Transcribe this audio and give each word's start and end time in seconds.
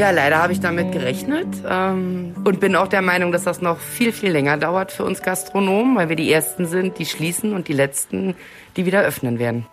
Ja, 0.00 0.12
leider 0.12 0.38
habe 0.38 0.54
ich 0.54 0.60
damit 0.60 0.92
gerechnet 0.92 1.46
ähm, 1.68 2.34
und 2.42 2.58
bin 2.58 2.74
auch 2.74 2.88
der 2.88 3.02
Meinung, 3.02 3.32
dass 3.32 3.44
das 3.44 3.60
noch 3.60 3.78
viel, 3.78 4.12
viel 4.12 4.30
länger 4.30 4.56
dauert 4.56 4.92
für 4.92 5.04
uns 5.04 5.20
Gastronomen, 5.20 5.94
weil 5.94 6.08
wir 6.08 6.16
die 6.16 6.32
Ersten 6.32 6.64
sind, 6.64 6.98
die 6.98 7.04
schließen 7.04 7.52
und 7.52 7.68
die 7.68 7.74
Letzten, 7.74 8.34
die 8.78 8.86
wieder 8.86 9.02
öffnen 9.02 9.38
werden. 9.38 9.66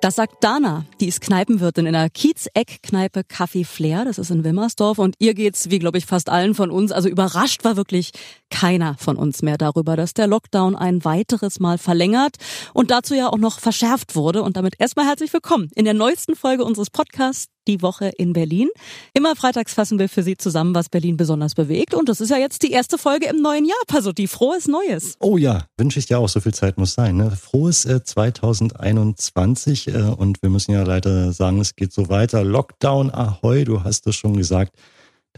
Das 0.00 0.14
sagt 0.14 0.42
Dana, 0.42 0.86
die 0.98 1.08
ist 1.08 1.20
Kneipenwirtin 1.20 1.84
in 1.84 1.92
der 1.92 2.08
Kiez-Eck-Kneipe 2.08 3.24
Café 3.30 3.66
Flair, 3.66 4.06
das 4.06 4.16
ist 4.16 4.30
in 4.30 4.44
Wilmersdorf 4.44 4.98
und 4.98 5.14
ihr 5.18 5.34
geht's, 5.34 5.68
wie 5.68 5.78
glaube 5.78 5.98
ich 5.98 6.06
fast 6.06 6.30
allen 6.30 6.54
von 6.54 6.70
uns, 6.70 6.90
also 6.90 7.10
überrascht 7.10 7.62
war 7.62 7.76
wirklich 7.76 8.12
keiner 8.48 8.96
von 8.98 9.16
uns 9.16 9.42
mehr 9.42 9.58
darüber, 9.58 9.94
dass 9.94 10.14
der 10.14 10.26
Lockdown 10.26 10.74
ein 10.74 11.04
weiteres 11.04 11.60
Mal 11.60 11.76
verlängert 11.76 12.36
und 12.72 12.90
dazu 12.90 13.14
ja 13.14 13.28
auch 13.28 13.36
noch 13.36 13.60
verschärft 13.60 14.16
wurde 14.16 14.42
und 14.42 14.56
damit 14.56 14.76
erstmal 14.78 15.04
herzlich 15.04 15.34
willkommen 15.34 15.68
in 15.74 15.84
der 15.84 15.92
neuesten 15.92 16.34
Folge 16.34 16.64
unseres 16.64 16.88
Podcasts 16.88 17.55
die 17.66 17.82
Woche 17.82 18.12
in 18.16 18.32
Berlin. 18.32 18.68
Immer 19.12 19.36
freitags 19.36 19.74
fassen 19.74 19.98
wir 19.98 20.08
für 20.08 20.22
Sie 20.22 20.36
zusammen, 20.36 20.74
was 20.74 20.88
Berlin 20.88 21.16
besonders 21.16 21.54
bewegt. 21.54 21.94
Und 21.94 22.08
das 22.08 22.20
ist 22.20 22.30
ja 22.30 22.36
jetzt 22.36 22.62
die 22.62 22.70
erste 22.70 22.98
Folge 22.98 23.26
im 23.26 23.42
neuen 23.42 23.64
Jahr, 23.64 23.76
Pasuti. 23.86 24.26
Frohes 24.26 24.68
Neues. 24.68 25.16
Oh 25.20 25.36
ja, 25.36 25.64
wünsche 25.76 25.98
ich 25.98 26.06
dir 26.06 26.18
auch. 26.18 26.28
So 26.28 26.40
viel 26.40 26.54
Zeit 26.54 26.78
muss 26.78 26.94
sein. 26.94 27.16
Ne? 27.16 27.30
Frohes 27.30 27.84
äh, 27.84 28.02
2021. 28.02 29.88
Äh, 29.88 30.02
und 30.16 30.42
wir 30.42 30.50
müssen 30.50 30.72
ja 30.72 30.82
leider 30.82 31.32
sagen, 31.32 31.60
es 31.60 31.76
geht 31.76 31.92
so 31.92 32.08
weiter. 32.08 32.44
Lockdown, 32.44 33.12
ahoi, 33.12 33.64
du 33.64 33.84
hast 33.84 34.06
es 34.06 34.16
schon 34.16 34.36
gesagt. 34.36 34.72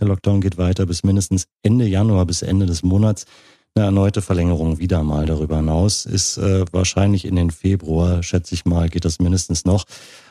Der 0.00 0.06
Lockdown 0.06 0.40
geht 0.40 0.58
weiter 0.58 0.86
bis 0.86 1.02
mindestens 1.02 1.46
Ende 1.62 1.86
Januar, 1.86 2.26
bis 2.26 2.42
Ende 2.42 2.66
des 2.66 2.82
Monats. 2.82 3.26
Eine 3.78 3.86
erneute 3.86 4.22
Verlängerung 4.22 4.80
wieder 4.80 5.04
mal 5.04 5.24
darüber 5.24 5.58
hinaus 5.58 6.04
ist 6.04 6.36
äh, 6.36 6.64
wahrscheinlich 6.72 7.24
in 7.24 7.36
den 7.36 7.52
Februar, 7.52 8.24
schätze 8.24 8.52
ich 8.56 8.64
mal, 8.64 8.88
geht 8.88 9.04
das 9.04 9.20
mindestens 9.20 9.64
noch. 9.64 9.84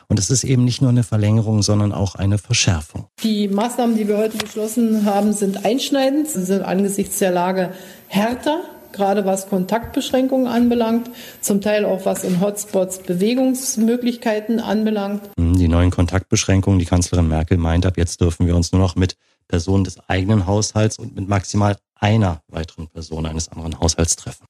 Und 0.06 0.18
es 0.18 0.28
ist 0.28 0.44
eben 0.44 0.66
nicht 0.66 0.82
nur 0.82 0.90
eine 0.90 1.02
Verlängerung, 1.02 1.62
sondern 1.62 1.92
auch 1.92 2.14
eine 2.14 2.36
Verschärfung. 2.36 3.06
Die 3.22 3.48
Maßnahmen, 3.48 3.96
die 3.96 4.06
wir 4.06 4.18
heute 4.18 4.36
beschlossen 4.36 5.06
haben, 5.06 5.32
sind 5.32 5.64
einschneidend, 5.64 6.28
Sie 6.28 6.44
sind 6.44 6.60
angesichts 6.60 7.20
der 7.20 7.30
Lage 7.30 7.72
härter 8.08 8.60
gerade 8.92 9.24
was 9.24 9.48
Kontaktbeschränkungen 9.48 10.46
anbelangt, 10.46 11.10
zum 11.40 11.60
Teil 11.60 11.84
auch 11.84 12.04
was 12.04 12.24
in 12.24 12.40
Hotspots 12.40 12.98
Bewegungsmöglichkeiten 12.98 14.60
anbelangt. 14.60 15.22
Die 15.38 15.68
neuen 15.68 15.90
Kontaktbeschränkungen, 15.90 16.78
die 16.78 16.86
Kanzlerin 16.86 17.28
Merkel 17.28 17.58
meint, 17.58 17.86
ab 17.86 17.96
jetzt 17.96 18.20
dürfen 18.20 18.46
wir 18.46 18.56
uns 18.56 18.72
nur 18.72 18.80
noch 18.80 18.96
mit 18.96 19.16
Personen 19.48 19.84
des 19.84 19.98
eigenen 20.08 20.46
Haushalts 20.46 20.98
und 20.98 21.16
mit 21.16 21.28
maximal 21.28 21.76
einer 21.94 22.42
weiteren 22.48 22.86
Person 22.88 23.26
eines 23.26 23.48
anderen 23.48 23.80
Haushalts 23.80 24.16
treffen. 24.16 24.46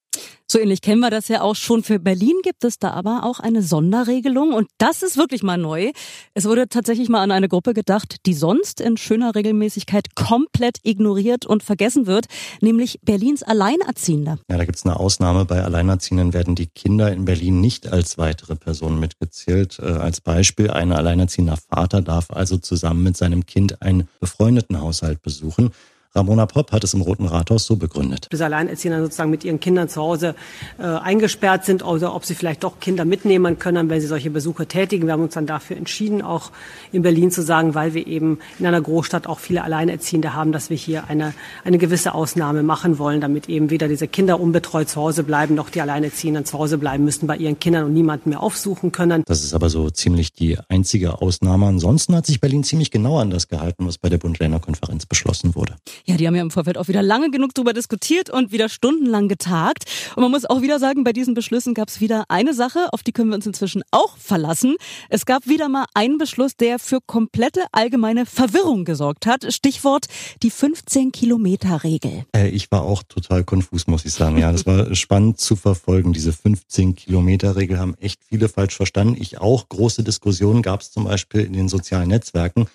So 0.50 0.58
ähnlich 0.58 0.80
kennen 0.80 1.00
wir 1.00 1.11
das 1.11 1.28
ja 1.28 1.42
auch 1.42 1.56
schon. 1.56 1.83
Für 1.83 1.98
Berlin 1.98 2.36
gibt 2.42 2.64
es 2.64 2.78
da 2.78 2.92
aber 2.92 3.24
auch 3.24 3.38
eine 3.38 3.62
Sonderregelung 3.62 4.55
und 4.55 4.69
das 4.78 5.02
ist 5.02 5.19
wirklich 5.19 5.42
mal 5.42 5.58
neu. 5.58 5.92
Es 6.33 6.47
wurde 6.47 6.70
tatsächlich 6.70 7.11
mal 7.11 7.22
an 7.22 7.30
eine 7.30 7.48
Gruppe 7.48 7.74
gedacht, 7.74 8.16
die 8.24 8.33
sonst 8.33 8.80
in 8.80 8.96
schöner 8.96 9.34
Regelmäßigkeit 9.34 10.14
komplett 10.14 10.78
ignoriert 10.84 11.44
und 11.44 11.62
vergessen 11.62 12.06
wird, 12.06 12.28
nämlich 12.62 12.98
Berlins 13.02 13.42
Alleinerziehende. 13.42 14.39
Ja, 14.48 14.56
da 14.56 14.64
gibt 14.64 14.78
es 14.78 14.86
eine 14.86 14.98
Ausnahme. 14.98 15.44
Bei 15.44 15.62
Alleinerziehenden 15.62 16.33
werden 16.33 16.55
die 16.55 16.69
Kinder 16.69 17.12
in 17.12 17.27
Berlin 17.27 17.61
nicht 17.61 17.92
als 17.92 18.16
weitere 18.16 18.56
Personen 18.56 18.98
mitgezählt. 18.98 19.78
Äh, 19.78 19.84
als 19.84 20.22
Beispiel, 20.22 20.70
ein 20.70 20.92
alleinerziehender 20.92 21.58
Vater 21.58 22.00
darf 22.00 22.30
also 22.30 22.56
zusammen 22.56 23.02
mit 23.02 23.18
seinem 23.18 23.45
Kind 23.45 23.83
einen 23.83 24.08
befreundeten 24.18 24.80
Haushalt 24.80 25.20
besuchen. 25.20 25.73
Ramona 26.14 26.46
Popp 26.46 26.73
hat 26.73 26.85
es 26.85 26.95
im 26.95 27.02
Roten 27.02 27.27
Rathaus 27.27 27.67
so 27.67 27.77
begründet. 27.77 28.29
Bis 28.30 28.41
Alleinerziehende 28.41 29.02
sozusagen 29.02 29.30
mit 29.30 29.45
ihren 29.45 29.61
Kindern 29.61 29.89
zu 29.89 30.01
Hause 30.01 30.35
äh, 30.79 30.83
eingesperrt 30.83 31.64
sind 31.64 31.85
oder 31.85 32.14
ob 32.14 32.24
sie 32.24 32.35
vielleicht 32.35 32.64
doch 32.64 32.80
Kinder 32.80 33.05
mitnehmen 33.05 33.58
können, 33.58 33.89
wenn 33.91 34.01
sie 34.01 34.07
solche 34.07 34.30
Besuche 34.30 34.67
tätigen. 34.67 35.07
Wir 35.07 35.13
haben 35.13 35.23
uns 35.23 35.35
dann 35.35 35.47
dafür 35.47 35.77
entschieden, 35.77 36.23
auch 36.23 36.51
in 36.92 37.02
Berlin 37.02 37.30
zu 37.30 37.42
sagen, 37.42 37.74
weil 37.74 37.95
wir 37.95 38.07
eben 38.07 38.39
in 38.58 38.67
einer 38.67 38.80
Großstadt 38.80 39.27
auch 39.27 39.39
viele 39.39 39.63
Alleinerziehende 39.63 40.35
haben, 40.35 40.52
dass 40.52 40.70
wir 40.70 40.77
hier 40.77 41.08
eine, 41.08 41.35
eine 41.64 41.79
gewisse 41.79 42.14
Ausnahme 42.14 42.63
machen 42.63 42.98
wollen, 42.98 43.20
damit 43.20 43.48
eben 43.48 43.70
weder 43.70 43.89
diese 43.89 44.08
Kinder 44.08 44.41
unbetreut 44.41 44.89
zu 44.89 45.01
Hause 45.01 45.23
bleiben, 45.23 45.55
noch 45.55 45.70
die 45.70 45.80
Alleinerziehenden 45.80 46.45
zu 46.45 46.58
Hause 46.58 46.79
bleiben 46.79 47.05
müssen 47.05 47.27
bei 47.27 47.36
ihren 47.36 47.58
Kindern 47.61 47.85
und 47.85 47.92
niemanden 47.92 48.30
mehr 48.30 48.42
aufsuchen 48.42 48.92
können. 48.92 49.23
Das 49.27 49.45
ist 49.45 49.55
aber 49.55 49.68
so 49.68 49.91
ziemlich 49.91 50.33
die 50.33 50.58
einzige 50.68 51.20
Ausnahme. 51.20 51.67
Ansonsten 51.67 52.14
hat 52.17 52.27
sich 52.27 52.41
Berlin 52.41 52.64
ziemlich 52.64 52.91
genau 52.91 53.18
an 53.18 53.30
das 53.30 53.48
gehalten, 53.48 53.86
was 53.86 53.98
bei 53.98 54.08
der 54.08 54.18
Bund-Länder-Konferenz 54.18 55.07
beschlossen 55.07 55.55
wurde. 55.55 55.77
Ja, 56.05 56.17
die 56.17 56.27
haben 56.27 56.35
ja 56.35 56.42
im 56.42 56.51
Vorfeld 56.51 56.79
auch 56.79 56.89
wieder 56.89 57.03
lange 57.03 57.31
genug 57.31 57.55
darüber 57.55 57.73
diskutiert 57.73 58.31
und 58.31 58.53
wieder 58.53 58.69
stundenlang 58.69 59.29
getagt. 59.29 59.85
Und 60.17 60.23
man 60.23 60.31
muss 60.31 60.45
auch 60.45 60.63
wieder 60.63 60.79
sagen, 60.79 61.05
bei 61.05 61.13
diesen 61.13 61.35
Beschlüssen 61.35 61.75
gab 61.75 61.89
es 61.89 62.01
wieder 62.01 62.25
eine 62.29 62.55
Sache, 62.55 62.92
auf 62.92 63.03
die 63.03 63.13
können 63.13 63.31
wir 63.31 63.36
uns 63.36 63.47
inzwischen 63.47 63.83
auch 63.91 64.17
verlassen. 64.17 64.77
Es 65.09 65.27
gab 65.27 65.47
wieder 65.47 65.69
mal 65.69 65.86
einen 65.95 66.19
Beschluss, 66.19 66.57
der 66.57 66.79
für 66.79 67.01
komplette 67.05 67.64
allgemeine 67.73 68.27
Verwirrung 68.27 68.85
gesorgt 68.85 69.27
hat. 69.27 69.53
Stichwort 69.53 70.07
die 70.42 70.51
15-Kilometer-Regel. 70.51 72.25
Äh, 72.35 72.48
ich 72.48 72.70
war 72.70 72.83
auch 72.83 73.03
total 73.03 73.45
konfus, 73.45 73.86
muss 73.86 74.05
ich 74.05 74.13
sagen. 74.13 74.39
Ja, 74.39 74.53
das 74.53 74.67
war 74.67 74.95
spannend 75.09 75.41
zu 75.41 75.57
verfolgen. 75.57 76.13
Diese 76.13 76.30
15-Kilometer-Regel 76.30 77.79
haben 77.79 77.95
echt 78.01 78.20
viele 78.29 78.48
falsch 78.48 78.77
verstanden. 78.77 79.17
Ich 79.20 79.39
auch. 79.39 79.69
Große 79.69 80.03
Diskussionen 80.03 80.63
gab 80.63 80.80
es 80.80 80.91
zum 80.91 81.05
Beispiel 81.05 81.42
in 81.42 81.53
den 81.53 81.69
sozialen 81.69 82.09
Netzwerken 82.09 82.67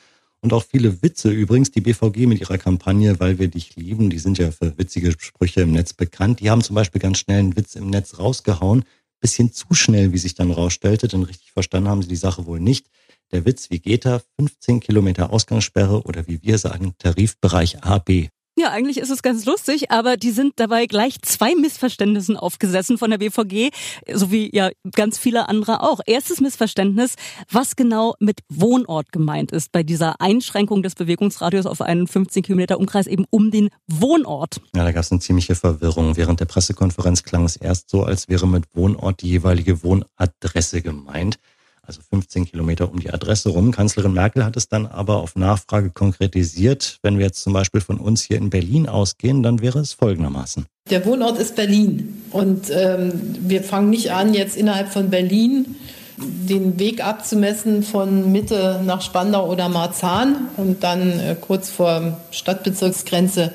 und 0.44 0.52
auch 0.52 0.64
viele 0.64 1.02
Witze. 1.02 1.32
Übrigens, 1.32 1.72
die 1.72 1.82
BVG 1.82 2.28
mit 2.28 2.42
ihrer 2.42 2.58
Kampagne 2.58 3.20
Weil 3.20 3.40
wir 3.40 3.48
dich 3.48 3.76
lieben, 3.76 4.10
die 4.10 4.20
sind 4.20 4.38
ja 4.38 4.52
für 4.52 4.78
witzige 4.78 5.16
Sprüche 5.18 5.62
im 5.62 5.72
Netz 5.72 5.94
bekannt. 5.94 6.42
Die 6.42 6.50
haben 6.50 6.62
zum 6.62 6.76
Beispiel 6.76 7.02
ganz 7.02 7.18
schnell 7.20 7.40
einen 7.40 7.56
Witz 7.56 7.76
im 7.76 7.90
Netz 7.90 8.20
rausgehauen. 8.20 8.84
Bisschen 9.22 9.54
zu 9.54 9.74
schnell, 9.74 10.12
wie 10.12 10.18
sich 10.18 10.36
dann 10.36 10.52
rausstellte, 10.52 11.08
denn 11.08 11.24
richtig 11.24 11.54
verstanden 11.54 11.88
haben 11.88 12.02
sie 12.02 12.10
die 12.10 12.18
Sache 12.18 12.46
wohl 12.46 12.60
nicht. 12.60 12.88
Der 13.32 13.46
Witz, 13.46 13.70
wie 13.70 13.80
geht 13.80 14.06
er? 14.06 14.22
15 14.38 14.82
Kilometer 14.82 15.32
Ausgangssperre 15.32 16.04
oder 16.04 16.28
wie 16.28 16.44
wir 16.44 16.58
sagen, 16.58 16.94
Tarifbereich 16.98 17.82
AB. 17.84 18.28
Ja, 18.56 18.70
eigentlich 18.70 19.00
ist 19.00 19.10
es 19.10 19.24
ganz 19.24 19.46
lustig, 19.46 19.90
aber 19.90 20.16
die 20.16 20.30
sind 20.30 20.54
dabei 20.58 20.86
gleich 20.86 21.20
zwei 21.24 21.56
Missverständnissen 21.56 22.38
aufgesessen 22.38 23.00
von 23.00 23.10
der 23.10 23.18
BVG, 23.18 23.72
sowie 24.14 24.52
ja 24.54 24.70
ganz 24.92 25.18
viele 25.18 25.50
andere 25.50 25.82
auch. 25.82 26.02
Erstes 26.06 26.40
Missverständnis, 26.40 27.16
was 27.50 27.76
genau 27.76 28.14
mit 28.20 28.42
Wohnort 28.50 29.12
gemeint 29.12 29.52
ist 29.52 29.72
bei 29.72 29.82
dieser 29.82 30.22
Einschränkung 30.22 30.84
des 30.84 30.94
Bewegungsradius 30.94 31.66
auf 31.66 31.82
einen 31.82 32.06
15 32.06 32.44
Kilometer 32.44 32.78
Umkreis 32.78 33.08
eben 33.08 33.26
um 33.32 33.50
den 33.50 33.70
Wohnort. 33.88 34.62
Ja, 34.76 34.84
da 34.84 34.92
gab 34.92 35.02
es 35.02 35.12
eine 35.12 35.20
ziemliche 35.20 35.56
Verwirrung. 35.56 36.16
Während 36.16 36.40
der 36.40 36.46
Pressekonferenz 36.46 37.24
klang 37.24 37.46
es 37.46 37.56
erst 37.56 37.90
so, 37.90 38.04
als 38.04 38.30
wäre 38.30 38.48
mit 38.48 38.66
Wohnort 38.76 39.24
die 39.24 39.30
jeweilige 39.30 39.84
Wohnadresse 39.84 40.84
gemeint 40.84 41.40
also 41.86 42.02
15 42.10 42.46
Kilometer 42.46 42.90
um 42.90 43.00
die 43.00 43.12
Adresse 43.12 43.50
rum. 43.50 43.72
Kanzlerin 43.72 44.14
Merkel 44.14 44.46
hat 44.46 44.56
es 44.56 44.70
dann 44.70 44.88
aber 44.88 45.18
auf 45.18 45.36
Nachfrage 45.36 45.90
konkretisiert. 45.90 47.00
Wenn 47.04 47.18
wir 47.18 47.26
jetzt 47.26 47.44
zum 47.44 47.54
Beispiel 47.54 47.82
von 47.82 48.00
uns 48.00 48.22
hier 48.22 48.38
in 48.38 48.50
Berlin 48.50 48.88
ausgehen, 48.88 49.44
dann 49.44 49.62
wäre 49.62 49.80
es 49.80 49.94
folgendermaßen. 49.94 50.66
Der 50.90 51.06
Wohnort 51.06 51.38
ist 51.38 51.56
Berlin 51.56 52.24
und 52.32 52.70
ähm, 52.70 53.12
wir 53.40 53.64
fangen 53.64 53.90
nicht 53.90 54.12
an, 54.12 54.34
jetzt 54.34 54.56
innerhalb 54.56 54.92
von 54.92 55.10
Berlin 55.10 55.76
den 56.18 56.80
Weg 56.80 57.04
abzumessen 57.04 57.84
von 57.84 58.32
Mitte 58.32 58.82
nach 58.86 59.02
Spandau 59.02 59.50
oder 59.50 59.68
Marzahn 59.70 60.50
und 60.58 60.84
dann 60.84 61.20
äh, 61.20 61.36
kurz 61.40 61.70
vor 61.70 62.20
Stadtbezirksgrenze. 62.32 63.52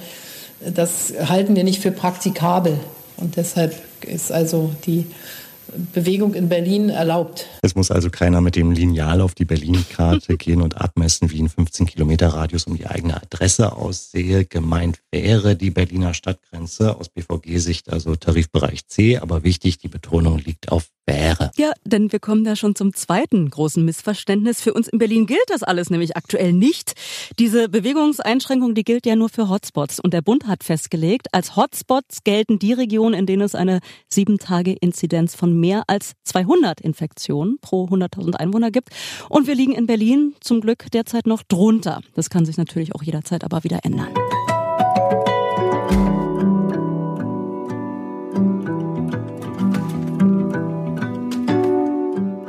Das 0.75 1.13
halten 1.29 1.55
wir 1.55 1.65
nicht 1.65 1.81
für 1.81 1.93
praktikabel. 1.93 2.79
Und 3.17 3.37
deshalb 3.37 3.75
ist 4.05 4.33
also 4.33 4.73
die 4.87 5.07
Bewegung 5.93 6.35
in 6.35 6.49
Berlin 6.49 6.89
erlaubt. 6.89 7.47
Es 7.63 7.75
muss 7.75 7.91
also 7.91 8.11
keiner 8.11 8.41
mit 8.41 8.57
dem 8.57 8.73
Lineal 8.73 9.21
auf 9.21 9.35
die 9.35 9.45
Berlin-Karte 9.45 10.37
gehen 10.39 10.63
und 10.63 10.81
abmessen, 10.81 11.31
wie 11.31 11.43
ein 11.43 11.49
15 11.49 11.87
Kilometer 11.87 12.29
Radius 12.29 12.65
um 12.65 12.77
die 12.77 12.87
eigene 12.87 13.21
Adresse 13.21 13.73
aussehe. 13.73 14.45
Gemeint 14.45 15.01
wäre 15.11 15.57
die 15.57 15.71
Berliner 15.71 16.15
Stadtgrenze 16.15 16.97
aus 16.97 17.09
BVG-Sicht, 17.09 17.93
also 17.93 18.17
Tarifbereich 18.17 18.87
C. 18.87 19.19
Aber 19.19 19.45
wichtig, 19.45 19.79
die 19.79 19.89
Betonung 19.89 20.39
liegt 20.39 20.71
auf 20.73 20.89
wäre. 21.09 21.51
Ja, 21.57 21.73
denn 21.85 22.13
wir 22.13 22.21
kommen 22.21 22.45
da 22.45 22.55
schon 22.55 22.77
zum 22.77 22.95
zweiten 22.95 23.51
großen 23.51 23.85
Missverständnis. 23.85 24.61
Für 24.61 24.75
uns 24.75 24.87
in 24.87 24.99
Berlin 24.99 25.27
gilt 25.27 25.49
das 25.49 25.63
alles 25.65 25.91
nämlich 25.91 26.17
aktuell 26.17 26.53
nicht. 26.53 26.93
Diese 27.39 27.69
Bewegungseinschränkung, 27.69 28.75
die 28.75 28.85
gilt 28.85 29.07
ja 29.07 29.17
nur 29.17 29.29
für 29.29 29.49
Hotspots. 29.49 29.99
Und 29.99 30.15
der 30.15 30.23
Bund 30.23 30.47
hat 30.47 30.63
festgelegt, 30.63 31.29
als 31.33 31.57
Hotspots 31.57 32.23
gelten 32.23 32.59
die 32.59 32.73
Regionen, 32.73 33.15
in 33.15 33.27
denen 33.27 33.43
es 33.43 33.55
eine 33.55 33.81
sieben 34.09 34.39
Tage 34.39 34.73
Inzidenz 34.73 35.35
von 35.35 35.59
mehr 35.59 35.85
als 35.89 36.13
200 36.25 36.81
Infektionen 36.81 37.59
pro 37.61 37.87
100.000 37.87 38.35
Einwohner 38.35 38.71
gibt. 38.71 38.91
Und 39.29 39.47
wir 39.47 39.55
liegen 39.55 39.73
in 39.73 39.87
Berlin 39.87 40.35
zum 40.41 40.61
Glück 40.61 40.91
derzeit 40.93 41.27
noch 41.27 41.43
drunter. 41.43 42.01
Das 42.15 42.31
kann 42.31 42.45
sich 42.45 42.59
natürlich 42.59 42.95
auch 42.95 43.03
jederzeit 43.03 43.45
aber 43.45 43.65
wieder 43.65 43.81
ändern. 43.83 44.13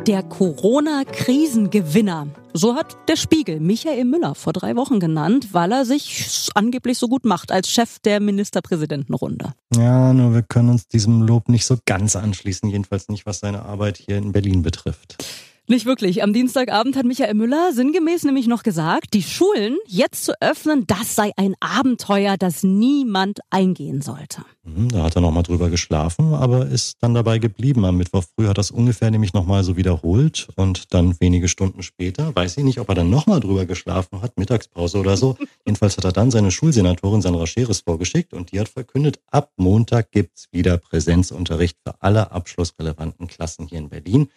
Der 0.10 0.24
Corona-Krisengewinner. 0.24 2.28
So 2.54 2.74
hat 2.74 2.98
der 3.08 3.16
Spiegel 3.16 3.60
Michael 3.60 4.06
Müller 4.06 4.34
vor 4.34 4.54
drei 4.54 4.76
Wochen 4.76 5.00
genannt, 5.00 5.50
weil 5.52 5.72
er 5.72 5.86
sich 5.86 6.50
angeblich 6.56 6.98
so 6.98 7.08
gut 7.08 7.26
macht 7.26 7.52
als 7.52 7.70
Chef 7.70 8.00
der 8.00 8.20
Ministerpräsidentenrunde. 8.20 9.54
Ja, 9.76 10.12
nur 10.14 10.34
wir 10.34 10.42
können 10.42 10.70
uns 10.70 10.88
diesem 10.88 11.22
Lob 11.22 11.48
nicht 11.48 11.64
so 11.64 11.78
ganz 11.86 12.16
anschließen, 12.16 12.72
jedenfalls 12.72 13.08
nicht, 13.10 13.28
was 13.28 13.42
seine 13.42 13.66
Arbeit 13.66 13.98
hier 13.98 14.18
in 14.18 14.32
Berlin 14.32 14.64
betrifft. 14.64 15.24
Nicht 15.72 15.86
wirklich. 15.86 16.24
Am 16.24 16.34
Dienstagabend 16.34 16.96
hat 16.96 17.06
Michael 17.06 17.36
Müller 17.36 17.74
sinngemäß 17.74 18.24
nämlich 18.24 18.48
noch 18.48 18.64
gesagt, 18.64 19.14
die 19.14 19.22
Schulen 19.22 19.78
jetzt 19.86 20.26
zu 20.26 20.34
öffnen, 20.42 20.88
das 20.88 21.14
sei 21.14 21.32
ein 21.38 21.54
Abenteuer, 21.60 22.38
das 22.38 22.64
niemand 22.64 23.42
eingehen 23.52 24.02
sollte. 24.02 24.42
Mhm, 24.64 24.90
da 24.90 25.04
hat 25.04 25.16
er 25.16 25.22
nochmal 25.22 25.44
drüber 25.44 25.70
geschlafen, 25.70 26.34
aber 26.34 26.66
ist 26.66 26.98
dann 27.02 27.14
dabei 27.14 27.38
geblieben. 27.38 27.86
Am 27.86 27.98
Mittwoch 27.98 28.24
früh 28.24 28.48
hat 28.48 28.58
das 28.58 28.72
ungefähr 28.72 29.12
nämlich 29.12 29.34
nochmal 29.34 29.64
so 29.64 29.78
wiederholt 29.78 30.48
und 30.56 30.92
dann 30.92 31.16
wenige 31.22 31.48
Stunden 31.48 31.84
später, 31.84 32.36
weiß 32.36 32.58
ich 32.58 32.64
nicht, 32.64 32.80
ob 32.80 32.90
er 32.90 32.96
dann 32.96 33.12
nochmal 33.12 33.40
drüber 33.40 33.68
geschlafen 33.68 34.24
hat, 34.24 34.40
Mittagspause 34.40 34.98
oder 34.98 35.18
so. 35.18 35.38
Jedenfalls 35.68 35.98
hat 35.98 36.06
er 36.06 36.14
dann 36.14 36.32
seine 36.32 36.50
Schulsenatorin 36.50 37.22
Sandra 37.22 37.46
Scheres 37.46 37.82
vorgeschickt 37.82 38.34
und 38.34 38.52
die 38.52 38.60
hat 38.60 38.70
verkündet, 38.70 39.20
ab 39.30 39.52
Montag 39.56 40.10
gibt's 40.10 40.48
wieder 40.52 40.80
Präsenzunterricht 40.80 41.78
für 41.86 42.02
alle 42.02 42.32
abschlussrelevanten 42.32 43.28
Klassen 43.28 43.68
hier 43.68 43.78
in 43.78 43.90
Berlin. 43.90 44.30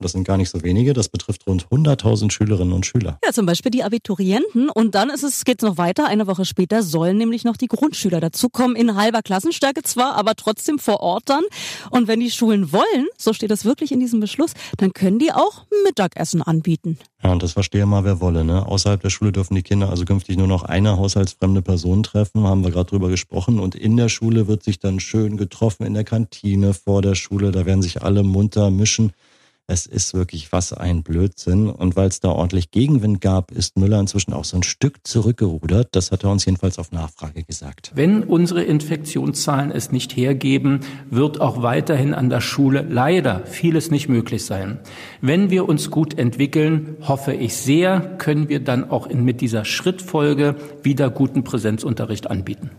Das 0.00 0.12
sind 0.12 0.24
gar 0.24 0.36
nicht 0.36 0.50
so 0.50 0.62
wenige. 0.62 0.94
Das 0.94 1.08
betrifft 1.08 1.46
rund 1.46 1.66
100.000 1.68 2.30
Schülerinnen 2.30 2.72
und 2.72 2.86
Schüler. 2.86 3.18
Ja, 3.24 3.32
zum 3.32 3.46
Beispiel 3.46 3.70
die 3.70 3.84
Abiturienten. 3.84 4.70
Und 4.70 4.94
dann 4.94 5.10
ist 5.10 5.22
es, 5.22 5.44
geht's 5.44 5.62
noch 5.62 5.76
weiter. 5.76 6.06
Eine 6.06 6.26
Woche 6.26 6.44
später 6.44 6.82
sollen 6.82 7.18
nämlich 7.18 7.44
noch 7.44 7.56
die 7.56 7.66
Grundschüler 7.66 8.20
dazukommen. 8.20 8.76
In 8.76 8.96
halber 8.96 9.22
Klassenstärke 9.22 9.82
zwar, 9.82 10.14
aber 10.16 10.34
trotzdem 10.36 10.78
vor 10.78 11.00
Ort 11.00 11.24
dann. 11.26 11.44
Und 11.90 12.08
wenn 12.08 12.20
die 12.20 12.30
Schulen 12.30 12.72
wollen, 12.72 13.06
so 13.18 13.32
steht 13.32 13.50
es 13.50 13.64
wirklich 13.64 13.92
in 13.92 14.00
diesem 14.00 14.20
Beschluss, 14.20 14.52
dann 14.78 14.92
können 14.92 15.18
die 15.18 15.32
auch 15.32 15.66
Mittagessen 15.84 16.42
anbieten. 16.42 16.98
Ja, 17.22 17.32
und 17.32 17.42
das 17.42 17.52
verstehe 17.52 17.84
mal, 17.84 18.04
wer 18.04 18.20
wolle. 18.20 18.44
Ne? 18.44 18.66
Außerhalb 18.66 19.02
der 19.02 19.10
Schule 19.10 19.32
dürfen 19.32 19.54
die 19.54 19.62
Kinder 19.62 19.90
also 19.90 20.06
künftig 20.06 20.38
nur 20.38 20.46
noch 20.46 20.62
eine 20.62 20.96
haushaltsfremde 20.96 21.60
Person 21.60 22.02
treffen. 22.02 22.44
Haben 22.44 22.64
wir 22.64 22.70
gerade 22.70 22.88
drüber 22.88 23.10
gesprochen. 23.10 23.60
Und 23.60 23.74
in 23.74 23.98
der 23.98 24.08
Schule 24.08 24.48
wird 24.48 24.62
sich 24.62 24.78
dann 24.78 25.00
schön 25.00 25.36
getroffen 25.36 25.84
in 25.84 25.92
der 25.92 26.04
Kantine 26.04 26.72
vor 26.72 27.02
der 27.02 27.14
Schule. 27.14 27.52
Da 27.52 27.66
werden 27.66 27.82
sich 27.82 28.02
alle 28.02 28.22
munter 28.22 28.70
mischen. 28.70 29.12
Es 29.70 29.86
ist 29.86 30.14
wirklich 30.14 30.50
was 30.50 30.72
ein 30.72 31.04
Blödsinn. 31.04 31.70
Und 31.70 31.94
weil 31.94 32.08
es 32.08 32.18
da 32.18 32.30
ordentlich 32.30 32.72
Gegenwind 32.72 33.20
gab, 33.20 33.52
ist 33.52 33.78
Müller 33.78 34.00
inzwischen 34.00 34.32
auch 34.32 34.42
so 34.42 34.56
ein 34.56 34.64
Stück 34.64 35.06
zurückgerudert. 35.06 35.90
Das 35.92 36.10
hat 36.10 36.24
er 36.24 36.32
uns 36.32 36.44
jedenfalls 36.44 36.80
auf 36.80 36.90
Nachfrage 36.90 37.44
gesagt. 37.44 37.92
Wenn 37.94 38.24
unsere 38.24 38.64
Infektionszahlen 38.64 39.70
es 39.70 39.92
nicht 39.92 40.16
hergeben, 40.16 40.80
wird 41.08 41.40
auch 41.40 41.62
weiterhin 41.62 42.14
an 42.14 42.30
der 42.30 42.40
Schule 42.40 42.84
leider 42.88 43.46
vieles 43.46 43.92
nicht 43.92 44.08
möglich 44.08 44.44
sein. 44.44 44.80
Wenn 45.20 45.50
wir 45.50 45.68
uns 45.68 45.88
gut 45.88 46.18
entwickeln, 46.18 46.96
hoffe 47.02 47.32
ich 47.32 47.54
sehr, 47.54 48.00
können 48.18 48.48
wir 48.48 48.58
dann 48.58 48.90
auch 48.90 49.06
in, 49.06 49.24
mit 49.24 49.40
dieser 49.40 49.64
Schrittfolge 49.64 50.56
wieder 50.82 51.10
guten 51.10 51.44
Präsenzunterricht 51.44 52.28
anbieten. 52.28 52.70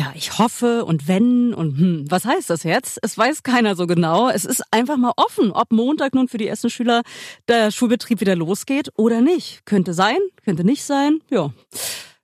Ja, 0.00 0.14
ich 0.14 0.38
hoffe 0.38 0.86
und 0.86 1.08
wenn 1.08 1.52
und 1.52 1.76
hm, 1.76 2.04
was 2.08 2.24
heißt 2.24 2.48
das 2.48 2.62
jetzt? 2.62 2.98
Es 3.02 3.18
weiß 3.18 3.42
keiner 3.42 3.76
so 3.76 3.86
genau. 3.86 4.30
Es 4.30 4.46
ist 4.46 4.62
einfach 4.70 4.96
mal 4.96 5.12
offen, 5.16 5.52
ob 5.52 5.72
Montag 5.72 6.14
nun 6.14 6.26
für 6.26 6.38
die 6.38 6.46
ersten 6.46 6.70
Schüler 6.70 7.02
der 7.48 7.70
Schulbetrieb 7.70 8.22
wieder 8.22 8.34
losgeht 8.34 8.88
oder 8.96 9.20
nicht. 9.20 9.66
Könnte 9.66 9.92
sein, 9.92 10.16
könnte 10.42 10.64
nicht 10.64 10.84
sein. 10.84 11.20
Ja, 11.30 11.52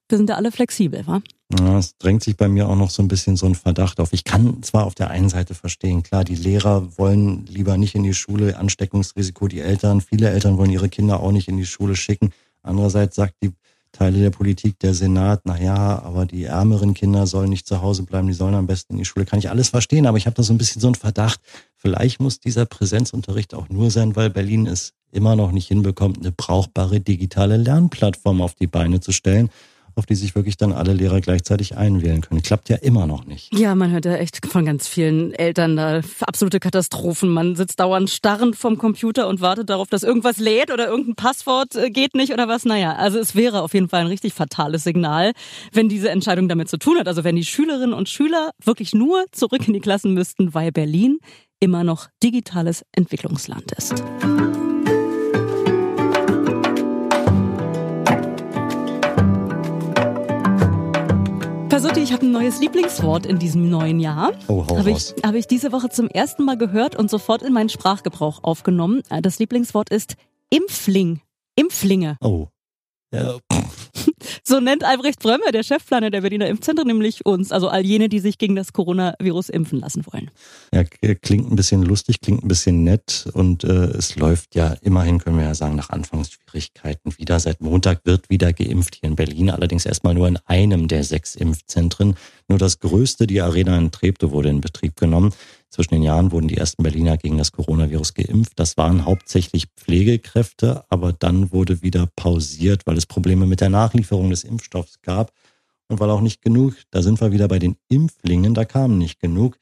wir 0.08 0.16
sind 0.16 0.30
ja 0.30 0.36
alle 0.36 0.52
flexibel, 0.52 1.06
wa? 1.06 1.20
Ja, 1.60 1.76
es 1.78 1.98
drängt 1.98 2.22
sich 2.22 2.38
bei 2.38 2.48
mir 2.48 2.66
auch 2.66 2.76
noch 2.76 2.88
so 2.88 3.02
ein 3.02 3.08
bisschen 3.08 3.36
so 3.36 3.44
ein 3.44 3.54
Verdacht 3.54 4.00
auf. 4.00 4.14
Ich 4.14 4.24
kann 4.24 4.62
zwar 4.62 4.86
auf 4.86 4.94
der 4.94 5.10
einen 5.10 5.28
Seite 5.28 5.54
verstehen, 5.54 6.02
klar, 6.02 6.24
die 6.24 6.34
Lehrer 6.34 6.96
wollen 6.96 7.44
lieber 7.44 7.76
nicht 7.76 7.94
in 7.94 8.04
die 8.04 8.14
Schule, 8.14 8.56
Ansteckungsrisiko, 8.56 9.48
die 9.48 9.60
Eltern, 9.60 10.00
viele 10.00 10.30
Eltern 10.30 10.56
wollen 10.56 10.70
ihre 10.70 10.88
Kinder 10.88 11.20
auch 11.20 11.30
nicht 11.30 11.48
in 11.48 11.58
die 11.58 11.66
Schule 11.66 11.94
schicken. 11.94 12.30
Andererseits 12.62 13.16
sagt 13.16 13.34
die 13.42 13.52
Teile 13.96 14.20
der 14.20 14.30
Politik, 14.30 14.78
der 14.80 14.92
Senat, 14.92 15.40
na 15.44 15.58
ja, 15.60 16.02
aber 16.02 16.26
die 16.26 16.44
ärmeren 16.44 16.92
Kinder 16.92 17.26
sollen 17.26 17.48
nicht 17.48 17.66
zu 17.66 17.80
Hause 17.80 18.02
bleiben, 18.02 18.26
die 18.26 18.34
sollen 18.34 18.54
am 18.54 18.66
besten 18.66 18.92
in 18.92 18.98
die 18.98 19.04
Schule. 19.04 19.24
Kann 19.24 19.38
ich 19.38 19.48
alles 19.48 19.70
verstehen, 19.70 20.06
aber 20.06 20.18
ich 20.18 20.26
habe 20.26 20.36
da 20.36 20.42
so 20.42 20.52
ein 20.52 20.58
bisschen 20.58 20.80
so 20.80 20.88
einen 20.88 20.96
Verdacht, 20.96 21.40
vielleicht 21.76 22.20
muss 22.20 22.38
dieser 22.38 22.66
Präsenzunterricht 22.66 23.54
auch 23.54 23.68
nur 23.68 23.90
sein, 23.90 24.14
weil 24.14 24.28
Berlin 24.28 24.66
es 24.66 24.92
immer 25.12 25.34
noch 25.34 25.50
nicht 25.50 25.68
hinbekommt, 25.68 26.18
eine 26.18 26.32
brauchbare 26.32 27.00
digitale 27.00 27.56
Lernplattform 27.56 28.42
auf 28.42 28.54
die 28.54 28.66
Beine 28.66 29.00
zu 29.00 29.12
stellen 29.12 29.48
auf 29.96 30.06
die 30.06 30.14
sich 30.14 30.34
wirklich 30.34 30.56
dann 30.58 30.72
alle 30.72 30.92
Lehrer 30.92 31.20
gleichzeitig 31.20 31.76
einwählen 31.76 32.20
können. 32.20 32.42
Klappt 32.42 32.68
ja 32.68 32.76
immer 32.76 33.06
noch 33.06 33.24
nicht. 33.24 33.52
Ja, 33.58 33.74
man 33.74 33.90
hört 33.90 34.04
ja 34.04 34.14
echt 34.16 34.46
von 34.46 34.66
ganz 34.66 34.86
vielen 34.86 35.32
Eltern 35.32 35.76
da 35.76 36.02
absolute 36.20 36.60
Katastrophen. 36.60 37.30
Man 37.30 37.56
sitzt 37.56 37.80
dauernd 37.80 38.10
starrend 38.10 38.56
vom 38.56 38.76
Computer 38.76 39.26
und 39.26 39.40
wartet 39.40 39.70
darauf, 39.70 39.88
dass 39.88 40.02
irgendwas 40.02 40.36
lädt 40.36 40.70
oder 40.70 40.86
irgendein 40.86 41.16
Passwort 41.16 41.74
äh, 41.74 41.90
geht 41.90 42.14
nicht 42.14 42.32
oder 42.32 42.46
was. 42.46 42.66
Naja, 42.66 42.94
also 42.94 43.18
es 43.18 43.34
wäre 43.34 43.62
auf 43.62 43.72
jeden 43.72 43.88
Fall 43.88 44.02
ein 44.02 44.06
richtig 44.06 44.34
fatales 44.34 44.84
Signal, 44.84 45.32
wenn 45.72 45.88
diese 45.88 46.10
Entscheidung 46.10 46.48
damit 46.48 46.68
zu 46.68 46.76
tun 46.76 46.98
hat. 46.98 47.08
Also 47.08 47.24
wenn 47.24 47.36
die 47.36 47.44
Schülerinnen 47.44 47.94
und 47.94 48.08
Schüler 48.08 48.50
wirklich 48.62 48.94
nur 48.94 49.24
zurück 49.32 49.66
in 49.66 49.72
die 49.72 49.80
Klassen 49.80 50.12
müssten, 50.12 50.52
weil 50.52 50.72
Berlin 50.72 51.18
immer 51.58 51.84
noch 51.84 52.08
digitales 52.22 52.84
Entwicklungsland 52.92 53.72
ist. 53.72 54.04
Pasutti, 61.96 62.02
ich 62.02 62.12
habe 62.12 62.26
ein 62.26 62.32
neues 62.32 62.60
Lieblingswort 62.60 63.24
in 63.24 63.38
diesem 63.38 63.70
neuen 63.70 64.00
Jahr. 64.00 64.32
Oh, 64.48 64.66
hau 64.68 64.76
Habe 64.78 64.90
ich, 64.90 65.14
hab 65.24 65.34
ich 65.34 65.46
diese 65.46 65.72
Woche 65.72 65.88
zum 65.88 66.08
ersten 66.08 66.44
Mal 66.44 66.58
gehört 66.58 66.94
und 66.94 67.08
sofort 67.08 67.42
in 67.42 67.54
meinen 67.54 67.70
Sprachgebrauch 67.70 68.44
aufgenommen. 68.44 69.02
Äh, 69.08 69.22
Das 69.22 69.38
Lieblingswort 69.38 69.88
ist 69.88 70.16
Impfling. 70.50 71.22
Impflinge. 71.54 72.18
Oh. 72.20 72.48
Ja, 73.14 73.38
So 74.44 74.60
nennt 74.60 74.84
Albrecht 74.84 75.20
Brömme, 75.20 75.52
der 75.52 75.62
Chefplaner 75.62 76.10
der 76.10 76.20
Berliner 76.20 76.48
Impfzentren, 76.48 76.86
nämlich 76.86 77.24
uns, 77.26 77.52
also 77.52 77.68
all 77.68 77.84
jene, 77.84 78.08
die 78.08 78.20
sich 78.20 78.38
gegen 78.38 78.56
das 78.56 78.72
Coronavirus 78.72 79.48
impfen 79.48 79.80
lassen 79.80 80.04
wollen. 80.06 80.30
Ja, 80.72 80.84
klingt 81.14 81.50
ein 81.50 81.56
bisschen 81.56 81.82
lustig, 81.82 82.20
klingt 82.20 82.44
ein 82.44 82.48
bisschen 82.48 82.84
nett 82.84 83.28
und 83.32 83.64
äh, 83.64 83.68
es 83.68 84.16
läuft 84.16 84.54
ja 84.54 84.76
immerhin, 84.82 85.18
können 85.18 85.38
wir 85.38 85.44
ja 85.44 85.54
sagen, 85.54 85.76
nach 85.76 85.90
Anfangsschwierigkeiten 85.90 87.16
wieder. 87.18 87.40
Seit 87.40 87.60
Montag 87.60 88.00
wird 88.04 88.30
wieder 88.30 88.52
geimpft 88.52 88.96
hier 88.96 89.08
in 89.08 89.16
Berlin, 89.16 89.50
allerdings 89.50 89.86
erstmal 89.86 90.14
nur 90.14 90.28
in 90.28 90.38
einem 90.46 90.88
der 90.88 91.04
sechs 91.04 91.34
Impfzentren. 91.34 92.16
Nur 92.48 92.58
das 92.58 92.78
größte, 92.78 93.26
die 93.26 93.40
Arena 93.40 93.76
in 93.76 93.90
Treptow, 93.90 94.30
wurde 94.30 94.50
in 94.50 94.60
Betrieb 94.60 94.96
genommen. 94.96 95.32
Zwischen 95.68 95.94
den 95.94 96.02
Jahren 96.02 96.30
wurden 96.30 96.48
die 96.48 96.56
ersten 96.56 96.82
Berliner 96.82 97.16
gegen 97.16 97.38
das 97.38 97.50
Coronavirus 97.50 98.14
geimpft. 98.14 98.52
Das 98.56 98.76
waren 98.76 99.04
hauptsächlich 99.04 99.66
Pflegekräfte, 99.76 100.84
aber 100.88 101.12
dann 101.12 101.52
wurde 101.52 101.82
wieder 101.82 102.08
pausiert, 102.14 102.86
weil 102.86 102.96
es 102.96 103.06
Probleme 103.06 103.46
mit 103.46 103.60
der 103.60 103.70
Nachlieferung 103.70 104.30
des 104.30 104.44
Impfstoffs 104.44 105.00
gab 105.02 105.32
und 105.88 106.00
weil 106.00 106.10
auch 106.10 106.20
nicht 106.20 106.42
genug, 106.42 106.74
da 106.90 107.02
sind 107.02 107.20
wir 107.20 107.32
wieder 107.32 107.48
bei 107.48 107.58
den 107.58 107.76
Impflingen, 107.88 108.54
da 108.54 108.64
kamen 108.64 108.98
nicht 108.98 109.20
genug. 109.20 109.58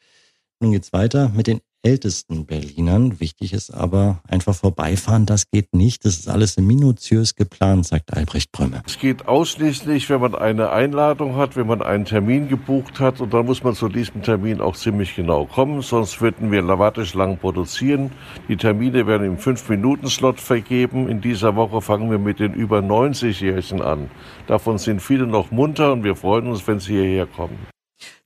Nun 0.60 0.72
geht's 0.72 0.92
weiter 0.92 1.30
mit 1.30 1.46
den 1.46 1.60
ältesten 1.84 2.46
Berlinern. 2.46 3.20
Wichtig 3.20 3.52
ist 3.52 3.70
aber 3.70 4.20
einfach 4.26 4.54
vorbeifahren, 4.54 5.26
das 5.26 5.50
geht 5.50 5.74
nicht. 5.74 6.04
Das 6.04 6.18
ist 6.18 6.28
alles 6.28 6.56
minutiös 6.56 7.36
geplant, 7.36 7.86
sagt 7.86 8.12
Albrecht 8.12 8.50
Brömme. 8.52 8.82
Es 8.86 8.98
geht 8.98 9.28
ausschließlich, 9.28 10.10
wenn 10.10 10.20
man 10.20 10.34
eine 10.34 10.70
Einladung 10.70 11.36
hat, 11.36 11.56
wenn 11.56 11.66
man 11.66 11.82
einen 11.82 12.04
Termin 12.04 12.48
gebucht 12.48 13.00
hat 13.00 13.20
und 13.20 13.32
dann 13.32 13.46
muss 13.46 13.62
man 13.62 13.74
zu 13.74 13.88
diesem 13.88 14.22
Termin 14.22 14.60
auch 14.60 14.76
ziemlich 14.76 15.14
genau 15.14 15.46
kommen, 15.46 15.82
sonst 15.82 16.20
würden 16.20 16.50
wir 16.50 16.64
warteschlangen 16.66 17.38
produzieren. 17.38 18.10
Die 18.48 18.56
Termine 18.56 19.06
werden 19.06 19.26
im 19.26 19.36
5-Minuten-Slot 19.36 20.40
vergeben. 20.40 21.08
In 21.08 21.20
dieser 21.20 21.54
Woche 21.56 21.80
fangen 21.80 22.10
wir 22.10 22.18
mit 22.18 22.40
den 22.40 22.54
über 22.54 22.78
90-Jährigen 22.78 23.82
an. 23.82 24.10
Davon 24.46 24.78
sind 24.78 25.00
viele 25.00 25.26
noch 25.26 25.50
munter 25.50 25.92
und 25.92 26.04
wir 26.04 26.16
freuen 26.16 26.46
uns, 26.48 26.66
wenn 26.66 26.80
sie 26.80 26.94
hierher 26.94 27.26
kommen. 27.26 27.73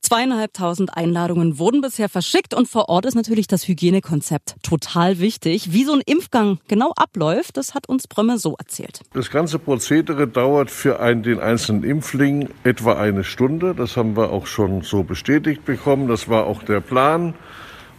Zweieinhalbtausend 0.08 0.96
Einladungen 0.96 1.58
wurden 1.58 1.82
bisher 1.82 2.08
verschickt 2.08 2.54
und 2.54 2.66
vor 2.66 2.88
Ort 2.88 3.04
ist 3.04 3.14
natürlich 3.14 3.46
das 3.46 3.68
Hygienekonzept 3.68 4.56
total 4.62 5.18
wichtig. 5.18 5.74
Wie 5.74 5.84
so 5.84 5.92
ein 5.92 6.00
Impfgang 6.00 6.60
genau 6.66 6.94
abläuft, 6.96 7.58
das 7.58 7.74
hat 7.74 7.90
uns 7.90 8.08
Brömme 8.08 8.38
so 8.38 8.54
erzählt. 8.58 9.02
Das 9.12 9.28
ganze 9.28 9.58
Prozedere 9.58 10.26
dauert 10.26 10.70
für 10.70 10.98
einen, 11.00 11.22
den 11.22 11.40
einzelnen 11.40 11.84
Impfling 11.84 12.48
etwa 12.64 12.94
eine 12.94 13.22
Stunde. 13.22 13.74
Das 13.74 13.98
haben 13.98 14.16
wir 14.16 14.32
auch 14.32 14.46
schon 14.46 14.80
so 14.80 15.02
bestätigt 15.02 15.66
bekommen. 15.66 16.08
Das 16.08 16.26
war 16.26 16.46
auch 16.46 16.62
der 16.62 16.80
Plan. 16.80 17.34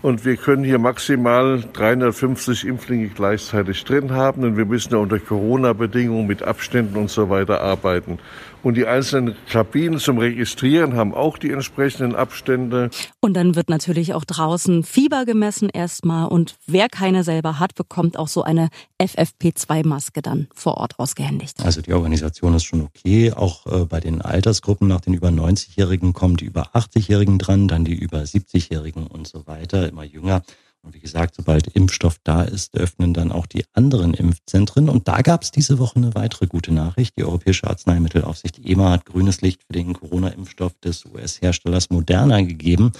Und 0.01 0.23
wir 0.23 0.37
können 0.37 0.63
hier 0.63 0.79
maximal 0.79 1.61
350 1.73 2.65
Impflinge 2.65 3.09
gleichzeitig 3.09 3.83
drin 3.83 4.13
haben, 4.13 4.41
denn 4.41 4.57
wir 4.57 4.65
müssen 4.65 4.93
ja 4.93 4.97
unter 4.97 5.19
Corona-Bedingungen 5.19 6.25
mit 6.25 6.41
Abständen 6.41 6.95
und 6.95 7.09
so 7.09 7.29
weiter 7.29 7.61
arbeiten. 7.61 8.17
Und 8.61 8.75
die 8.75 8.85
einzelnen 8.85 9.35
Kabinen 9.49 9.99
zum 9.99 10.17
Registrieren 10.17 10.95
haben 10.95 11.13
auch 11.13 11.37
die 11.37 11.51
entsprechenden 11.51 12.15
Abstände. 12.15 12.89
Und 13.21 13.35
dann 13.35 13.55
wird 13.55 13.69
natürlich 13.69 14.13
auch 14.13 14.25
draußen 14.25 14.83
Fieber 14.83 15.25
gemessen 15.25 15.69
erstmal 15.69 16.27
und 16.27 16.55
wer 16.67 16.89
keine 16.89 17.23
selber 17.23 17.59
hat, 17.59 17.75
bekommt 17.75 18.17
auch 18.17 18.27
so 18.27 18.43
eine 18.43 18.69
FFP2-Maske 19.01 20.21
dann 20.21 20.47
vor 20.53 20.77
Ort 20.77 20.99
ausgehändigt. 20.99 21.63
Also 21.63 21.81
die 21.81 21.93
Organisation 21.93 22.53
ist 22.53 22.63
schon 22.63 22.81
okay. 22.81 23.31
Auch 23.31 23.65
äh, 23.65 23.85
bei 23.85 23.99
den 23.99 24.21
Altersgruppen 24.21 24.87
nach 24.87 25.01
den 25.01 25.13
über 25.13 25.29
90-Jährigen 25.29 26.13
kommen 26.13 26.37
die 26.37 26.45
über 26.45 26.75
80-Jährigen 26.75 27.39
dran, 27.39 27.67
dann 27.67 27.85
die 27.85 27.95
über 27.95 28.19
70-Jährigen 28.19 29.07
und 29.07 29.27
so 29.27 29.47
weiter, 29.47 29.87
immer 29.87 30.03
jünger. 30.03 30.41
Und 30.81 30.93
wie 30.93 30.99
gesagt, 30.99 31.35
sobald 31.35 31.67
Impfstoff 31.67 32.17
da 32.23 32.43
ist, 32.43 32.75
öffnen 32.75 33.13
dann 33.13 33.31
auch 33.31 33.45
die 33.45 33.65
anderen 33.73 34.13
Impfzentren. 34.13 34.89
Und 34.89 35.07
da 35.07 35.21
gab 35.21 35.43
es 35.43 35.51
diese 35.51 35.77
Woche 35.77 35.97
eine 35.97 36.15
weitere 36.15 36.47
gute 36.47 36.73
Nachricht. 36.73 37.17
Die 37.17 37.25
Europäische 37.25 37.67
Arzneimittelaufsicht 37.67 38.59
EMA 38.65 38.91
hat 38.91 39.05
grünes 39.05 39.41
Licht 39.41 39.63
für 39.63 39.73
den 39.73 39.93
Corona-Impfstoff 39.93 40.73
des 40.79 41.05
US-Herstellers 41.05 41.89
Moderna 41.89 42.41
gegeben. 42.41 42.93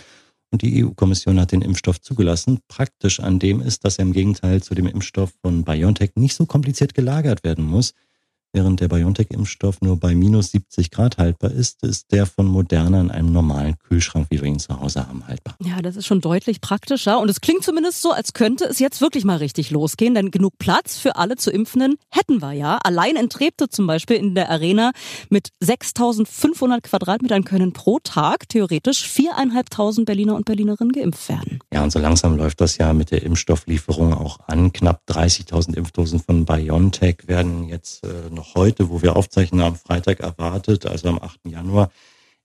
Und 0.51 0.61
die 0.61 0.83
EU-Kommission 0.83 1.39
hat 1.39 1.51
den 1.51 1.61
Impfstoff 1.61 2.01
zugelassen. 2.01 2.59
Praktisch 2.67 3.19
an 3.19 3.39
dem 3.39 3.61
ist, 3.61 3.85
dass 3.85 3.97
er 3.97 4.03
im 4.03 4.13
Gegenteil 4.13 4.61
zu 4.61 4.75
dem 4.75 4.87
Impfstoff 4.87 5.31
von 5.41 5.63
BioNTech 5.63 6.11
nicht 6.15 6.35
so 6.35 6.45
kompliziert 6.45 6.93
gelagert 6.93 7.43
werden 7.43 7.65
muss. 7.65 7.93
Während 8.51 8.79
der 8.79 8.87
BioNTech-Impfstoff 8.87 9.81
nur 9.81 9.97
bei 9.97 10.15
minus 10.15 10.51
70 10.51 10.89
Grad 10.89 11.19
haltbar 11.19 11.51
ist, 11.51 11.83
ist 11.83 12.11
der 12.11 12.25
von 12.25 12.47
Moderna 12.47 12.99
in 12.99 13.11
einem 13.11 13.31
normalen 13.31 13.77
Kühlschrank, 13.77 14.25
wie 14.31 14.41
wir 14.41 14.47
ihn 14.47 14.57
zu 14.57 14.79
Hause 14.79 15.07
haben, 15.07 15.27
haltbar. 15.27 15.55
Ja, 15.63 15.83
das 15.83 15.95
ist 15.95 16.07
schon 16.07 16.19
deutlich 16.19 16.59
praktischer. 16.59 17.19
Und 17.19 17.29
es 17.29 17.41
klingt 17.41 17.63
zumindest 17.63 18.01
so, 18.01 18.11
als 18.11 18.33
könnte 18.33 18.65
es 18.65 18.79
jetzt 18.79 19.01
wirklich 19.01 19.23
mal 19.23 19.37
richtig 19.37 19.69
losgehen. 19.69 20.15
Denn 20.15 20.31
genug 20.31 20.57
Platz 20.57 20.97
für 20.97 21.15
alle 21.15 21.35
zu 21.35 21.51
Impfenden 21.51 21.97
hätten 22.09 22.41
wir 22.41 22.53
ja. 22.53 22.79
Allein 22.83 23.15
in 23.17 23.29
Treptow 23.29 23.69
zum 23.69 23.85
Beispiel 23.85 24.15
in 24.15 24.33
der 24.33 24.49
Arena 24.49 24.93
mit 25.29 25.49
6500 25.59 26.81
Quadratmetern 26.81 27.43
können 27.43 27.71
pro 27.71 27.99
Tag 27.99 28.49
theoretisch 28.49 29.05
4.500 29.05 30.05
Berliner 30.05 30.35
und 30.35 30.45
Berlinerinnen 30.45 30.91
geimpft 30.91 31.29
werden. 31.29 31.59
Ja, 31.71 31.83
und 31.83 31.91
so 31.91 31.99
langsam 31.99 32.35
läuft 32.35 32.61
das 32.61 32.77
ja 32.77 32.93
mit 32.93 33.11
der 33.11 33.21
Impfstofflieferung 33.21 34.15
auch 34.15 34.39
an. 34.47 34.73
Knapp 34.73 35.03
30.000 35.07 35.75
Impfdosen 35.75 36.19
von 36.19 36.45
BioNTech 36.45 37.27
werden 37.27 37.67
jetzt 37.69 38.03
äh, 38.03 38.29
noch 38.39 38.55
heute, 38.55 38.89
wo 38.89 39.01
wir 39.01 39.15
aufzeichnen, 39.15 39.61
am 39.61 39.75
Freitag 39.75 40.21
erwartet, 40.21 40.85
also 40.85 41.09
am 41.09 41.19
8. 41.19 41.41
Januar. 41.45 41.91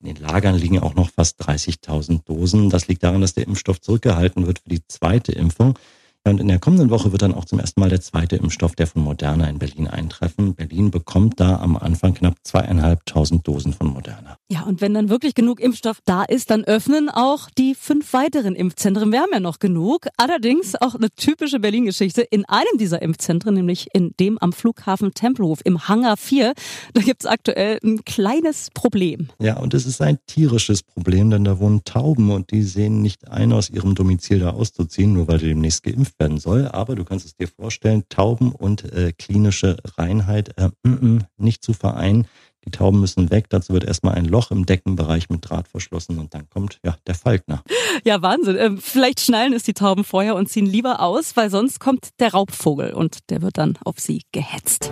In 0.01 0.13
den 0.13 0.23
Lagern 0.23 0.57
liegen 0.57 0.81
auch 0.81 0.95
noch 0.95 1.09
fast 1.11 1.41
30.000 1.41 2.25
Dosen. 2.25 2.69
Das 2.69 2.89
liegt 2.89 3.05
daran, 3.05 3.21
dass 3.21 3.35
der 3.35 3.47
Impfstoff 3.47 3.81
zurückgehalten 3.81 4.47
wird 4.47 4.59
für 4.59 4.69
die 4.69 4.87
zweite 4.87 5.33
Impfung. 5.33 5.79
Und 6.26 6.40
in 6.40 6.49
der 6.49 6.59
kommenden 6.59 6.88
Woche 6.88 7.12
wird 7.12 7.21
dann 7.21 7.35
auch 7.35 7.45
zum 7.45 7.59
ersten 7.59 7.81
Mal 7.81 7.90
der 7.90 8.00
zweite 8.00 8.37
Impfstoff, 8.37 8.75
der 8.75 8.87
von 8.87 9.02
Moderna 9.02 9.47
in 9.47 9.59
Berlin 9.59 9.88
eintreffen. 9.88 10.54
Berlin 10.54 10.90
bekommt 10.90 11.38
da 11.38 11.57
am 11.59 11.76
Anfang 11.76 12.14
knapp 12.14 12.37
zweieinhalbtausend 12.45 13.47
Dosen 13.47 13.75
von 13.75 13.88
Moderna. 13.88 14.38
Ja, 14.49 14.62
und 14.62 14.81
wenn 14.81 14.95
dann 14.95 15.11
wirklich 15.11 15.35
genug 15.35 15.61
Impfstoff 15.61 15.99
da 16.07 16.23
ist, 16.23 16.50
dann 16.50 16.64
öffnen 16.64 17.11
auch 17.11 17.50
die 17.50 17.75
fünf 17.75 18.14
weiteren 18.14 18.54
Impfzentren. 18.54 19.12
Wir 19.12 19.21
haben 19.21 19.33
ja 19.35 19.40
noch 19.40 19.59
genug. 19.59 20.07
Allerdings 20.16 20.75
auch 20.81 20.95
eine 20.95 21.11
typische 21.11 21.61
Berlin-Geschichte. 21.61 22.23
In 22.23 22.47
einem 22.47 22.78
dieser 22.78 23.02
Impfzentren, 23.02 23.52
nämlich 23.52 23.88
in 23.93 24.14
dem 24.19 24.38
am 24.38 24.54
Flughafen 24.54 25.12
Tempelhof 25.12 25.61
im 25.64 25.88
Hangar 25.88 26.16
4, 26.16 26.54
da 26.95 27.02
gibt's 27.02 27.26
aktuell 27.26 27.78
ein 27.85 28.02
kleines 28.07 28.71
Problem. 28.73 29.28
Ja, 29.40 29.59
und 29.59 29.75
es 29.75 29.85
ist 29.85 30.00
ein 30.00 30.16
tierisches 30.26 30.83
Problem, 30.83 31.28
denn 31.28 31.45
da 31.45 31.59
wohnen 31.59 31.85
Tauben 31.85 32.31
und 32.31 32.50
die 32.50 32.62
sehen 32.62 33.02
nicht 33.02 33.28
ein, 33.31 33.52
aus 33.52 33.69
ihrem 33.69 33.95
Domizil 33.95 34.38
da 34.38 34.50
auszuziehen, 34.50 35.12
nur 35.12 35.28
weil 35.28 35.38
sie 35.38 35.49
demnächst 35.49 35.83
geimpft 35.83 36.13
werden 36.18 36.38
soll. 36.38 36.68
Aber 36.68 36.94
du 36.94 37.04
kannst 37.04 37.26
es 37.26 37.37
dir 37.37 37.49
vorstellen, 37.49 38.04
Tauben 38.09 38.52
und 38.52 38.92
äh, 38.92 39.12
klinische 39.12 39.76
Reinheit 39.97 40.59
äh, 40.59 40.71
mm, 40.83 40.90
mm, 40.90 41.18
nicht 41.37 41.62
zu 41.62 41.73
vereinen. 41.73 42.26
Die 42.64 42.71
Tauben 42.71 43.00
müssen 43.00 43.30
weg. 43.30 43.47
Dazu 43.50 43.75
wird 43.75 43.85
erstmal 43.85 44.14
ein 44.14 44.25
Loch 44.25 44.50
im 44.50 44.64
Deckenbereich 44.64 45.28
mit 45.28 45.49
Draht 45.49 45.68
verschlossen 45.68 46.18
und 46.18 46.33
dann 46.35 46.49
kommt 46.49 46.80
ja 46.85 46.97
der 47.06 47.14
Falkner. 47.14 47.62
Ja, 48.02 48.21
Wahnsinn. 48.23 48.56
Ähm, 48.59 48.78
vielleicht 48.78 49.21
schnallen 49.21 49.52
es 49.52 49.62
die 49.62 49.73
Tauben 49.73 50.04
vorher 50.04 50.35
und 50.35 50.49
ziehen 50.49 50.66
lieber 50.66 51.00
aus, 51.00 51.37
weil 51.37 51.49
sonst 51.49 51.78
kommt 51.78 52.09
der 52.18 52.33
Raubvogel 52.33 52.92
und 52.92 53.30
der 53.30 53.40
wird 53.40 53.56
dann 53.56 53.78
auf 53.85 54.00
sie 54.00 54.23
gehetzt. 54.33 54.90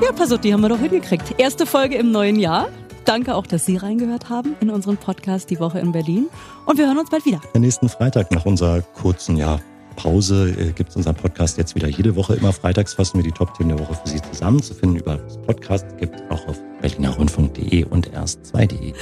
Ja, 0.00 0.12
Passot, 0.14 0.44
die 0.44 0.52
haben 0.52 0.60
wir 0.60 0.68
doch 0.68 0.78
hingekriegt. 0.78 1.34
Erste 1.38 1.66
Folge 1.66 1.96
im 1.96 2.12
neuen 2.12 2.38
Jahr. 2.38 2.68
Danke 3.08 3.34
auch, 3.34 3.46
dass 3.46 3.64
Sie 3.64 3.78
reingehört 3.78 4.28
haben 4.28 4.54
in 4.60 4.68
unseren 4.68 4.98
Podcast 4.98 5.48
Die 5.48 5.58
Woche 5.60 5.78
in 5.78 5.92
Berlin. 5.92 6.26
Und 6.66 6.76
wir 6.76 6.86
hören 6.86 6.98
uns 6.98 7.08
bald 7.08 7.24
wieder. 7.24 7.40
Am 7.54 7.62
nächsten 7.62 7.88
Freitag 7.88 8.30
nach 8.32 8.44
unserer 8.44 8.82
kurzen 8.82 9.38
ja, 9.38 9.58
Pause 9.96 10.50
äh, 10.50 10.72
gibt 10.72 10.90
es 10.90 10.96
unseren 10.96 11.14
Podcast 11.14 11.56
jetzt 11.56 11.74
wieder 11.74 11.88
jede 11.88 12.16
Woche. 12.16 12.34
Immer 12.34 12.52
freitags 12.52 12.92
fassen 12.92 13.16
wir 13.16 13.24
die 13.24 13.32
Top-Themen 13.32 13.70
der 13.70 13.78
Woche 13.78 13.94
für 13.94 14.10
Sie 14.10 14.20
zusammen. 14.20 14.62
Zu 14.62 14.74
finden 14.74 14.96
über 14.96 15.16
das 15.16 15.38
Podcast 15.38 15.86
gibt 15.96 16.22
auch 16.30 16.46
auf 16.48 16.60
berlinerrundfunk.de 16.82 17.84
und 17.84 18.10
erst2.de. 18.10 18.92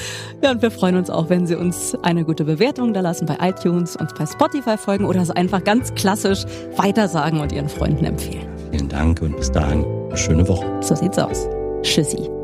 Ja, 0.40 0.52
und 0.52 0.62
wir 0.62 0.70
freuen 0.70 0.94
uns 0.94 1.10
auch, 1.10 1.28
wenn 1.28 1.48
Sie 1.48 1.56
uns 1.56 1.96
eine 2.04 2.24
gute 2.24 2.44
Bewertung 2.44 2.94
da 2.94 3.00
lassen 3.00 3.26
bei 3.26 3.36
iTunes, 3.40 3.96
uns 3.96 4.14
bei 4.14 4.24
Spotify 4.24 4.78
folgen 4.78 5.04
oder 5.04 5.24
so 5.24 5.34
einfach 5.34 5.64
ganz 5.64 5.92
klassisch 5.96 6.44
weitersagen 6.76 7.40
und 7.40 7.50
Ihren 7.50 7.68
Freunden 7.68 8.04
empfehlen. 8.04 8.46
Vielen 8.70 8.88
Dank 8.88 9.20
und 9.20 9.36
bis 9.36 9.50
dahin 9.50 9.84
eine 9.84 10.16
schöne 10.16 10.46
Woche. 10.46 10.64
So 10.80 10.94
sieht's 10.94 11.18
aus. 11.18 11.48
Tschüssi. 11.82 12.35